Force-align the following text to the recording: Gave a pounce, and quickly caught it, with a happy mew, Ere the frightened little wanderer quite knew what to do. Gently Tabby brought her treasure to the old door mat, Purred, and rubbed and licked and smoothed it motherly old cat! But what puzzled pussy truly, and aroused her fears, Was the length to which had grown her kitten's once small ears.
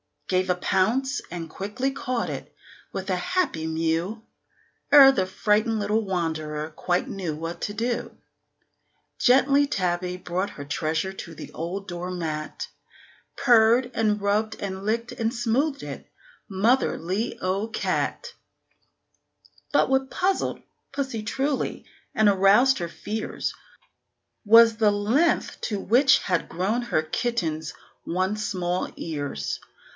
Gave 0.27 0.49
a 0.49 0.55
pounce, 0.55 1.21
and 1.29 1.47
quickly 1.49 1.91
caught 1.91 2.29
it, 2.29 2.55
with 2.93 3.09
a 3.09 3.17
happy 3.17 3.67
mew, 3.67 4.23
Ere 4.91 5.11
the 5.11 5.25
frightened 5.25 5.77
little 5.77 6.05
wanderer 6.05 6.69
quite 6.69 7.07
knew 7.07 7.35
what 7.35 7.59
to 7.63 7.73
do. 7.73 8.17
Gently 9.19 9.67
Tabby 9.67 10.15
brought 10.15 10.51
her 10.51 10.63
treasure 10.63 11.11
to 11.11 11.35
the 11.35 11.51
old 11.51 11.87
door 11.87 12.09
mat, 12.09 12.69
Purred, 13.35 13.91
and 13.93 14.21
rubbed 14.21 14.55
and 14.59 14.83
licked 14.85 15.11
and 15.11 15.31
smoothed 15.33 15.83
it 15.83 16.09
motherly 16.49 17.37
old 17.39 17.73
cat! 17.73 18.33
But 19.73 19.89
what 19.89 20.09
puzzled 20.09 20.61
pussy 20.93 21.23
truly, 21.23 21.85
and 22.15 22.29
aroused 22.29 22.79
her 22.79 22.89
fears, 22.89 23.53
Was 24.45 24.77
the 24.77 24.91
length 24.91 25.59
to 25.63 25.79
which 25.79 26.19
had 26.19 26.49
grown 26.49 26.83
her 26.83 27.03
kitten's 27.03 27.73
once 28.05 28.43
small 28.45 28.89
ears. 28.95 29.59